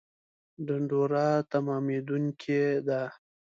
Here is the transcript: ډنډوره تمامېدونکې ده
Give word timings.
ډنډوره 0.65 1.25
تمامېدونکې 1.51 2.61
ده 2.87 3.01